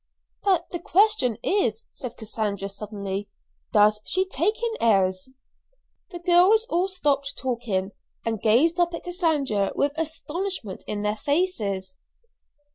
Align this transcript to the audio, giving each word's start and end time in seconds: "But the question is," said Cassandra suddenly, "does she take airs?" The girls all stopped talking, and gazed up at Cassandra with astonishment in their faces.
"But 0.41 0.67
the 0.71 0.79
question 0.79 1.37
is," 1.43 1.83
said 1.91 2.17
Cassandra 2.17 2.69
suddenly, 2.69 3.29
"does 3.71 4.01
she 4.03 4.25
take 4.27 4.55
airs?" 4.79 5.29
The 6.09 6.17
girls 6.17 6.65
all 6.71 6.87
stopped 6.87 7.37
talking, 7.37 7.91
and 8.25 8.41
gazed 8.41 8.79
up 8.79 8.95
at 8.95 9.03
Cassandra 9.03 9.73
with 9.75 9.91
astonishment 9.97 10.83
in 10.87 11.03
their 11.03 11.17
faces. 11.17 11.97